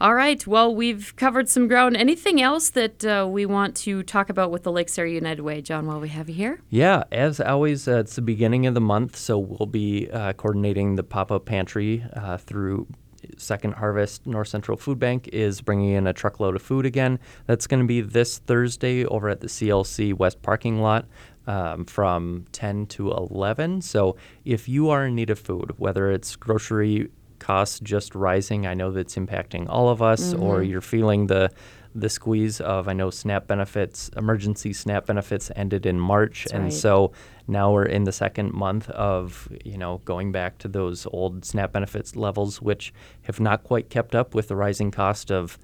All 0.02 0.14
right. 0.14 0.46
Well, 0.46 0.76
we've 0.76 1.16
covered 1.16 1.48
some 1.48 1.70
ground. 1.70 1.96
Anything 1.96 2.42
else 2.42 2.70
that 2.72 3.06
uh, 3.06 3.26
we 3.30 3.46
want 3.46 3.78
to 3.78 4.04
talk 4.04 4.30
about 4.30 4.52
with 4.52 4.64
the 4.64 4.72
Lakes 4.72 5.00
Area 5.00 5.14
United 5.16 5.42
Way, 5.42 5.62
Jon, 5.62 5.88
while 5.88 6.02
we 6.02 6.10
have 6.10 6.28
you 6.28 6.36
here? 6.36 6.60
Yeah, 6.70 7.04
as 7.14 7.40
always, 7.40 7.88
uh, 7.88 8.00
it's 8.00 8.16
the 8.16 8.22
beginning 8.22 8.66
of 8.66 8.74
the 8.74 8.82
month, 8.82 9.16
so 9.16 9.38
we'll 9.40 9.68
be 9.68 10.10
uh, 10.12 10.34
coordinating 10.34 10.96
the 10.96 11.04
pop 11.04 11.32
up 11.32 11.46
pantry 11.46 12.04
uh, 12.14 12.36
through 12.38 12.88
Second 13.38 13.74
Harvest. 13.74 14.26
North 14.26 14.48
Central 14.48 14.78
Food 14.78 15.00
Bank 15.00 15.30
is 15.32 15.62
bringing 15.62 15.92
in 15.92 16.08
a 16.08 16.14
truckload 16.14 16.56
of 16.56 16.62
food 16.62 16.86
again. 16.86 17.20
That's 17.46 17.68
going 17.68 17.82
to 17.82 17.88
be 17.88 18.02
this 18.02 18.40
Thursday 18.40 19.06
over 19.06 19.30
at 19.30 19.42
the 19.42 19.48
CLC 19.48 20.14
West 20.14 20.42
parking 20.42 20.82
lot. 20.82 21.06
Um, 21.48 21.86
from 21.86 22.46
10 22.54 22.88
to 22.88 23.12
11. 23.12 23.82
So, 23.82 24.16
if 24.46 24.68
you 24.68 24.90
are 24.90 25.06
in 25.06 25.14
need 25.14 25.30
of 25.30 25.38
food, 25.38 25.74
whether 25.78 26.10
it's 26.10 26.36
grocery 26.36 27.12
costs 27.38 27.80
just 27.82 28.16
rising, 28.16 28.66
I 28.66 28.74
know 28.74 28.90
that's 28.90 29.14
impacting 29.16 29.68
all 29.70 29.90
of 29.90 30.02
us, 30.02 30.34
or 30.34 30.64
you're 30.64 30.82
feeling 30.82 31.28
the 31.28 31.52
the 31.96 32.10
squeeze 32.10 32.60
of 32.60 32.88
I 32.88 32.94
know 32.94 33.10
SNAP 33.10 33.48
benefits, 33.48 34.10
emergency 34.18 34.74
SNAP 34.74 35.06
benefits 35.06 35.50
ended 35.56 35.86
in 35.86 36.00
March, 36.00 36.46
and 36.52 36.66
right. 36.66 36.74
so 36.74 37.14
now 37.48 37.72
we're 37.72 37.86
in 37.86 38.04
the 38.04 38.12
second 38.12 38.54
month 38.54 38.90
of 38.90 39.48
you 39.64 39.78
know 39.78 40.02
going 40.06 40.32
back 40.32 40.58
to 40.60 40.68
those 40.68 41.08
old 41.08 41.46
SNAP 41.46 41.72
benefits 41.72 42.16
levels, 42.16 42.62
which 42.62 42.94
have 43.24 43.40
not 43.40 43.64
quite 43.64 43.90
kept 43.90 44.14
up 44.14 44.36
with 44.36 44.50
the 44.50 44.56
rising 44.56 44.92
cost 44.92 45.32
of 45.32 45.58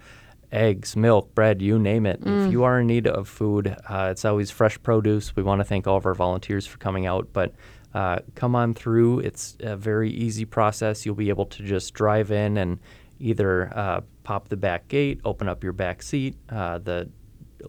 eggs, 0.51 0.95
milk, 0.95 1.33
bread, 1.33 1.61
you 1.61 1.79
name 1.79 2.05
it. 2.05 2.19
If 2.25 2.51
you 2.51 2.63
are 2.63 2.81
in 2.81 2.87
need 2.87 3.07
of 3.07 3.27
food, 3.27 3.75
uh, 3.87 4.09
it's 4.11 4.25
always 4.25 4.51
fresh 4.51 4.81
produce. 4.83 5.33
We 5.33 5.43
want 5.43 5.59
to 5.59 5.65
thank 5.65 5.87
all 5.87 5.95
of 5.95 6.05
our 6.05 6.13
volunteers 6.13 6.67
for 6.67 6.77
coming 6.77 7.05
out, 7.05 7.29
but 7.31 7.53
uh, 7.93 8.19
come 8.35 8.55
on 8.55 8.73
through. 8.73 9.19
It's 9.19 9.55
a 9.61 9.77
very 9.77 10.11
easy 10.11 10.45
process. 10.45 11.05
You'll 11.05 11.15
be 11.15 11.29
able 11.29 11.45
to 11.45 11.63
just 11.63 11.93
drive 11.93 12.31
in 12.31 12.57
and 12.57 12.79
either 13.21 13.71
uh, 13.75 14.01
pop 14.23 14.49
the 14.49 14.57
back 14.57 14.87
gate, 14.87 15.21
open 15.25 15.47
up 15.47 15.63
your 15.63 15.73
back 15.73 16.01
seat, 16.01 16.35
uh, 16.49 16.77
the 16.79 17.09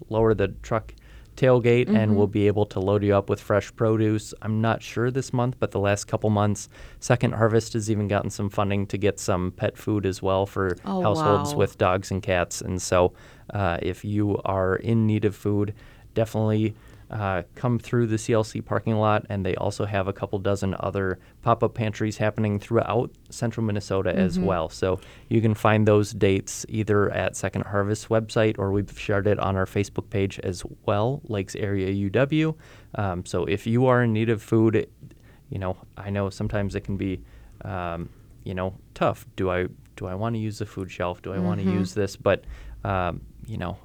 lower 0.09 0.35
the 0.35 0.49
truck 0.63 0.95
tailgate, 1.37 1.89
and 1.89 2.15
we'll 2.17 2.27
be 2.27 2.47
able 2.47 2.67
to 2.67 2.79
load 2.79 3.03
you 3.03 3.15
up 3.15 3.31
with 3.31 3.41
fresh 3.41 3.75
produce. 3.75 4.35
I'm 4.43 4.61
not 4.61 4.83
sure 4.83 5.11
this 5.11 5.33
month, 5.33 5.57
but 5.59 5.71
the 5.71 5.81
last 5.81 6.05
couple 6.05 6.29
months, 6.29 6.69
Second 7.01 7.33
Harvest 7.35 7.73
has 7.73 7.91
even 7.91 8.07
gotten 8.07 8.29
some 8.31 8.51
funding 8.51 8.87
to 8.89 8.99
get 8.99 9.19
some 9.19 9.51
pet 9.53 9.77
food 9.79 10.05
as 10.05 10.21
well 10.23 10.45
for 10.45 10.77
Oh, 10.85 11.03
households 11.03 11.53
wow. 11.53 11.59
with 11.59 11.79
dogs 11.79 12.11
and 12.11 12.23
cats. 12.23 12.61
And 12.61 12.81
so, 12.83 13.15
uh, 13.53 13.79
if 13.81 14.05
you 14.05 14.41
are 14.45 14.77
in 14.77 15.07
need 15.07 15.25
of 15.25 15.35
food, 15.35 15.73
definitely 16.15 16.75
uh, 17.13 17.43
come 17.55 17.79
through 17.79 18.07
the 18.07 18.17
CLC 18.17 18.65
parking 18.65 18.97
lot. 18.97 19.27
And 19.29 19.45
they 19.45 19.55
also 19.57 19.85
have 19.85 20.09
a 20.09 20.13
couple 20.13 20.39
dozen 20.39 20.75
other 20.81 21.19
pop 21.43 21.63
up 21.63 21.75
pantries 21.75 22.17
happening 22.17 22.59
throughout 22.59 23.11
central 23.31 23.65
Minnesota 23.67 24.17
as 24.17 24.39
Mm-hmm. 24.39 24.47
well. 24.47 24.69
So 24.71 24.99
you 25.29 25.41
can 25.43 25.55
find 25.55 25.87
those 25.87 26.13
dates 26.13 26.65
either 26.69 27.11
at 27.11 27.37
Second 27.37 27.65
Harvest 27.67 28.09
website 28.09 28.59
or 28.59 28.73
we've 28.73 28.99
shared 28.99 29.27
it 29.27 29.39
on 29.39 29.57
our 29.57 29.67
Facebook 29.67 30.09
page 30.09 30.39
as 30.41 30.65
well, 30.87 31.21
Lakes 31.29 31.55
Area 31.55 31.93
UW. 32.11 32.57
Um, 32.95 33.25
so 33.27 33.45
if 33.45 33.67
you 33.67 33.87
are 33.87 34.03
in 34.03 34.13
need 34.15 34.31
of 34.31 34.43
food, 34.43 34.89
you 35.51 35.59
know, 35.59 35.77
I 35.99 36.09
know 36.11 36.31
sometimes 36.31 36.75
it 36.75 36.81
can 36.81 36.97
be, 36.97 37.21
um, 37.65 38.09
you 38.45 38.55
know, 38.55 38.75
tough. 38.95 39.27
Do 39.37 39.51
I 39.51 39.67
do 39.97 40.07
I 40.07 40.15
want 40.15 40.35
to 40.35 40.39
use 40.39 40.59
the 40.59 40.67
food 40.67 40.91
shelf? 40.91 41.21
Do 41.21 41.33
I 41.35 41.39
want 41.39 41.61
Mm-hmm. 41.61 41.71
to 41.73 41.77
use 41.77 41.93
this? 41.95 42.17
But 42.17 42.45
um, 42.85 43.21
you 43.47 43.59
know, 43.59 43.77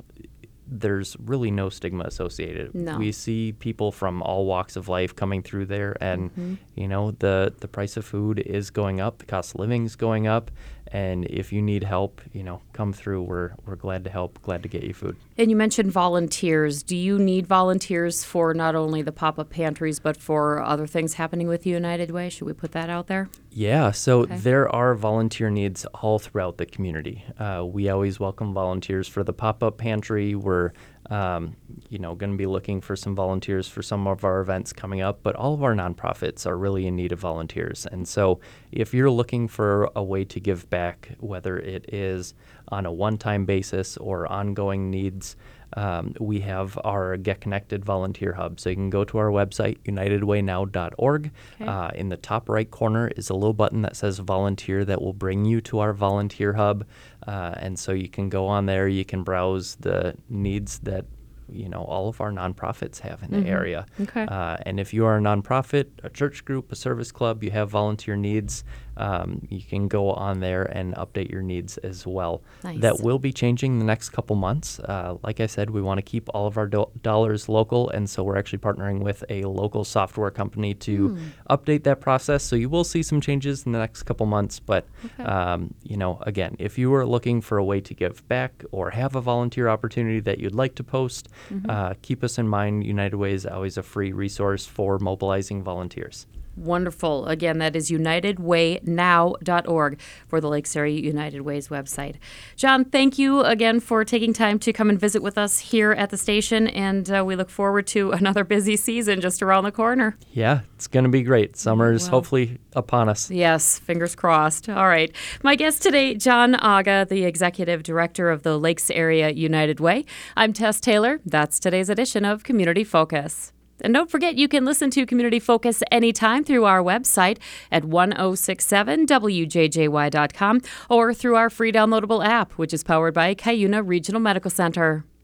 there's 0.70 1.16
really 1.24 1.50
no 1.52 1.70
stigma 1.70 2.04
associated. 2.04 2.76
No. 2.76 2.98
We 2.98 3.12
see 3.12 3.54
people 3.54 3.92
from 3.92 4.22
all 4.22 4.46
walks 4.46 4.76
of 4.76 4.88
life 4.90 5.16
coming 5.16 5.42
through 5.42 5.68
there, 5.68 5.96
and 6.02 6.32
Mm-hmm. 6.32 6.54
you 6.76 6.88
know, 6.88 7.12
the 7.12 7.54
the 7.60 7.68
price 7.68 7.96
of 7.98 8.06
food 8.06 8.40
is 8.40 8.70
going 8.70 9.00
up, 9.00 9.20
the 9.20 9.26
cost 9.26 9.54
of 9.56 9.60
living 9.62 9.86
is 9.86 9.96
going 9.96 10.28
up, 10.28 10.52
and 10.92 11.26
if 11.26 11.52
you 11.54 11.62
need 11.62 11.84
help, 11.84 12.22
you 12.34 12.44
know, 12.44 12.62
come 12.74 12.92
through. 12.94 13.22
We're 13.24 13.52
we're 13.66 13.76
glad 13.76 14.04
to 14.06 14.10
help, 14.10 14.42
glad 14.42 14.62
to 14.64 14.70
get 14.70 14.84
you 14.84 14.94
food. 14.94 15.16
And 15.38 15.50
you 15.50 15.56
mentioned 15.56 15.92
volunteers. 15.92 16.84
Do 16.84 16.96
you 16.98 17.18
need 17.20 17.48
volunteers 17.48 18.24
for 18.24 18.54
not 18.54 18.76
only 18.76 19.02
the 19.02 19.12
pop 19.12 19.40
up 19.40 19.50
pantries, 19.50 20.00
but 20.00 20.18
for 20.18 20.62
other 20.62 20.88
things 20.88 21.14
happening 21.16 21.48
with 21.48 21.66
United 21.66 22.12
Way? 22.12 22.30
Should 22.30 22.46
we 22.46 22.54
put 22.54 22.72
that 22.74 22.90
out 22.90 23.08
there? 23.08 23.30
Yeah, 23.58 23.90
so 23.90 24.26
there 24.26 24.70
are 24.70 24.94
volunteer 24.94 25.50
needs 25.50 25.84
all 25.88 26.20
throughout 26.20 26.60
the 26.60 26.68
community. 26.68 27.26
Uh, 27.40 27.66
we 27.68 27.90
always 27.90 28.20
welcome 28.20 28.54
volunteers 28.54 29.08
for 29.08 29.24
the 29.24 29.34
pop-up 29.34 29.80
pantry. 29.80 30.36
We're, 30.36 30.74
um, 31.10 31.56
you 31.90 31.98
know, 31.98 32.14
going 32.14 32.34
to 32.34 32.38
be 32.38 32.46
looking 32.46 32.82
for 32.82 32.96
some 32.96 33.16
volunteers 33.16 33.68
for 33.68 33.82
some 33.82 34.06
of 34.06 34.24
our 34.24 34.42
events 34.42 34.74
coming 34.74 35.02
up. 35.02 35.24
But 35.24 35.36
all 35.36 35.56
of 35.56 35.64
our 35.64 35.74
nonprofits 35.74 36.46
are 36.46 36.56
really 36.56 36.86
in 36.86 36.96
need 36.96 37.12
of 37.12 37.18
volunteers, 37.18 37.88
and 37.88 38.08
so 38.08 38.42
if 38.72 38.94
you're 38.94 39.10
looking 39.10 39.48
for 39.48 39.90
a 39.96 40.04
way 40.04 40.24
to 40.26 40.40
give 40.40 40.70
back, 40.70 41.10
whether 41.20 41.58
it 41.58 41.92
is 41.92 42.36
on 42.68 42.86
a 42.86 42.92
one-time 42.92 43.46
basis 43.46 43.98
or 43.98 44.32
ongoing 44.32 44.92
needs. 44.92 45.36
Um, 45.74 46.14
we 46.20 46.40
have 46.42 46.80
our 46.84 47.18
Get 47.18 47.42
Connected 47.42 47.84
volunteer 47.84 48.34
hub. 48.34 48.60
So 48.60 48.70
you 48.70 48.76
can 48.76 48.90
go 48.90 49.04
to 49.06 49.18
our 49.18 49.30
website, 49.30 49.78
unitedwaynow.org. 49.86 51.32
Okay. 51.56 51.66
Uh, 51.66 51.90
in 51.90 52.10
the 52.10 52.18
top 52.18 52.50
right 52.50 52.70
corner 52.70 53.10
is 53.10 53.30
a 53.30 53.34
little 53.34 53.54
button 53.54 53.82
that 53.82 53.96
says 53.96 54.20
volunteer 54.20 54.86
that 54.86 55.02
will 55.02 55.14
bring 55.14 55.46
you 55.46 55.62
to 55.62 55.80
our 55.80 55.94
volunteer 55.94 56.54
hub. 56.54 56.86
Uh, 57.26 57.54
and 57.58 57.78
so 57.78 57.92
you 57.92 58.08
can 58.08 58.30
go 58.30 58.48
on 58.48 58.66
there, 58.66 58.88
you 58.88 59.04
can 59.04 59.24
browse 59.24 59.76
the 59.76 60.16
needs 60.30 60.80
that 60.80 61.06
you 61.50 61.70
know 61.70 61.84
all 61.84 62.10
of 62.10 62.20
our 62.20 62.32
nonprofits 62.32 63.00
have 63.00 63.24
in 63.24 63.32
the 63.32 63.50
area. 63.50 63.86
Okay. 64.02 64.26
Uh, 64.26 64.58
and 64.66 64.80
if 64.80 64.94
you 64.94 65.06
are 65.06 65.18
a 65.18 65.22
nonprofit, 65.22 65.88
a 66.04 66.10
church 66.10 66.44
group, 66.46 66.72
a 66.72 66.76
service 66.76 67.12
club, 67.12 67.44
you 67.44 67.52
have 67.52 67.70
volunteer 67.70 68.16
needs, 68.16 68.64
um, 68.98 69.42
you 69.50 69.62
can 69.62 69.88
go 69.88 70.12
on 70.12 70.40
there 70.40 70.64
and 70.64 70.94
update 70.96 71.30
your 71.32 71.42
needs 71.42 71.78
as 71.80 72.06
well. 72.06 72.42
Nice. 72.64 72.82
That 72.82 73.00
will 73.02 73.20
be 73.20 73.32
changing 73.32 73.80
the 73.80 73.86
next 73.86 74.10
couple 74.10 74.36
months. 74.36 74.80
Uh, 74.80 75.18
like 75.24 75.40
I 75.40 75.46
said, 75.46 75.70
we 75.70 75.82
want 75.82 75.98
to 76.00 76.02
keep 76.02 76.28
all 76.34 76.48
of 76.48 76.58
our 76.58 76.68
do- 76.68 76.90
dollars 77.02 77.48
local, 77.48 77.90
and 77.90 78.10
so 78.10 78.24
we're 78.24 78.38
actually 78.38 78.60
partnering 78.60 79.00
with 79.04 79.24
a 79.30 79.44
local 79.44 79.84
software 79.84 80.32
company 80.32 80.74
to 80.74 81.10
Hmm. 81.10 81.24
update 81.50 81.84
that 81.84 82.02
process. 82.02 82.44
So 82.44 82.56
you 82.56 82.70
will 82.70 82.84
see 82.84 83.04
some 83.04 83.22
changes 83.22 83.66
in 83.66 83.72
the 83.72 83.80
next 83.80 84.04
couple 84.04 84.26
months. 84.26 84.60
But 84.60 84.86
Okay. 85.06 85.24
um, 85.24 85.74
you 85.84 85.98
know, 85.98 86.20
again, 86.22 86.56
if 86.60 86.78
you 86.78 86.94
are 86.96 87.06
looking 87.06 87.42
for 87.42 87.58
a 87.58 87.64
way 87.64 87.80
to 87.82 87.94
give 87.94 88.28
back 88.28 88.64
or 88.72 88.90
have 88.92 89.16
a 89.16 89.22
volunteer 89.22 89.68
opportunity 89.70 90.20
that 90.22 90.40
you'd 90.40 90.56
like 90.56 90.76
to 90.76 90.84
post, 90.84 91.28
Mm-hmm. 91.52 91.70
uh, 91.70 91.94
keep 92.02 92.24
us 92.24 92.38
in 92.38 92.48
mind. 92.48 92.86
United 92.86 93.16
Way 93.18 93.34
is 93.34 93.46
always 93.46 93.78
a 93.78 93.84
free 93.84 94.12
resource 94.12 94.66
for 94.66 94.98
mobilizing 95.00 95.64
volunteers. 95.64 96.26
Wonderful. 96.58 97.28
Again, 97.28 97.60
that 97.60 97.76
is 97.76 97.92
unitedwaynow.org 97.92 100.00
for 100.28 100.42
the 100.42 100.50
Lakes 100.50 100.76
Area 100.76 101.00
United 101.00 101.42
Ways 101.42 101.68
website. 101.68 102.16
Jon, 102.56 102.84
thank 102.84 103.20
you 103.20 103.42
again 103.42 103.80
for 103.80 104.04
taking 104.04 104.34
time 104.34 104.58
to 104.60 104.74
come 104.74 104.90
and 104.90 105.00
visit 105.00 105.22
with 105.22 105.38
us 105.38 105.60
here 105.60 105.92
at 105.92 106.10
the 106.10 106.18
station, 106.18 106.68
and 106.68 107.12
uh, 107.12 107.24
we 107.26 107.36
look 107.36 107.50
forward 107.52 107.86
to 107.88 108.12
another 108.18 108.44
busy 108.44 108.76
season 108.76 109.22
just 109.22 109.44
around 109.44 109.66
the 109.66 109.72
corner. 109.72 110.18
Yeah, 110.32 110.62
it's 110.76 110.88
going 110.88 111.04
to 111.04 111.10
be 111.10 111.22
great. 111.22 111.56
Summer's 111.56 112.04
Well. 112.04 112.12
hopefully 112.12 112.58
upon 112.74 113.08
us. 113.08 113.30
Yes, 113.30 113.78
fingers 113.80 114.16
crossed. 114.16 114.68
All 114.70 114.88
right. 114.88 115.14
My 115.44 115.56
guest 115.56 115.84
today, 115.84 116.16
Jon 116.16 116.56
Aga, 116.56 117.06
the 117.10 117.24
Executive 117.24 117.84
Director 117.84 118.32
of 118.32 118.42
the 118.44 118.58
Lakes 118.58 118.90
Area 118.90 119.30
United 119.30 119.80
Way. 119.80 120.06
I'm 120.36 120.54
Tess 120.54 120.80
Taylor. 120.80 121.20
That's 121.26 121.60
today's 121.60 121.90
edition 121.90 122.26
of 122.26 122.44
Community 122.44 122.84
Focus. 122.84 123.54
And 123.82 123.94
don't 123.94 124.10
forget, 124.10 124.36
you 124.36 124.48
can 124.48 124.66
listen 124.66 124.90
to 124.92 125.06
Community 125.06 125.40
Focus 125.40 125.84
anytime 125.92 126.44
through 126.44 126.66
our 126.66 126.84
website 126.84 127.38
at 127.72 127.84
1067wjjy.com 127.84 130.62
or 130.90 131.14
through 131.14 131.36
our 131.36 131.50
free 131.50 131.72
downloadable 131.72 132.26
app, 132.26 132.52
which 132.54 132.74
is 132.74 132.84
powered 132.84 133.14
by 133.14 133.36
Cuyuna 133.36 133.86
Regional 133.86 134.22
Medical 134.22 134.52
Center. 134.52 135.06